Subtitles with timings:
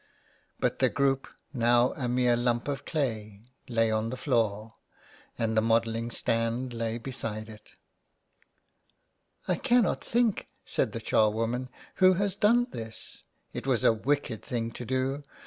[0.59, 4.73] But the group, now a mere lump of clay, lay on the floor,
[5.37, 7.73] and the modelling stand lay beside it
[8.59, 13.21] *' I cannot think," said the charwoman, *' who has done this.
[13.53, 15.21] It was a wicked thing to do.